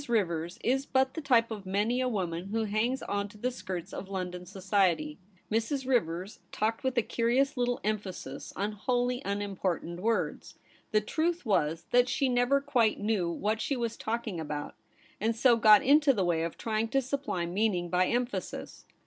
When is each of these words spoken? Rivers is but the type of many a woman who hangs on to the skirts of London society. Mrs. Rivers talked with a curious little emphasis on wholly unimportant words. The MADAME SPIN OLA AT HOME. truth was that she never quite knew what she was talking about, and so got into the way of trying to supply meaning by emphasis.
Rivers 0.09 0.57
is 0.63 0.87
but 0.87 1.13
the 1.13 1.21
type 1.21 1.51
of 1.51 1.67
many 1.67 2.01
a 2.01 2.09
woman 2.09 2.45
who 2.47 2.63
hangs 2.63 3.03
on 3.03 3.27
to 3.29 3.37
the 3.37 3.51
skirts 3.51 3.93
of 3.93 4.09
London 4.09 4.47
society. 4.47 5.19
Mrs. 5.51 5.85
Rivers 5.85 6.39
talked 6.51 6.83
with 6.83 6.97
a 6.97 7.03
curious 7.03 7.55
little 7.55 7.79
emphasis 7.83 8.51
on 8.55 8.71
wholly 8.71 9.21
unimportant 9.23 9.99
words. 9.99 10.55
The 10.89 11.01
MADAME 11.01 11.07
SPIN 11.07 11.23
OLA 11.23 11.27
AT 11.27 11.27
HOME. 11.27 11.33
truth 11.35 11.45
was 11.45 11.85
that 11.91 12.09
she 12.09 12.29
never 12.29 12.59
quite 12.61 12.99
knew 12.99 13.29
what 13.29 13.61
she 13.61 13.77
was 13.77 13.95
talking 13.95 14.39
about, 14.39 14.73
and 15.19 15.35
so 15.35 15.55
got 15.55 15.83
into 15.83 16.13
the 16.13 16.25
way 16.25 16.41
of 16.41 16.57
trying 16.57 16.87
to 16.87 17.01
supply 17.03 17.45
meaning 17.45 17.87
by 17.89 18.07
emphasis. 18.07 18.85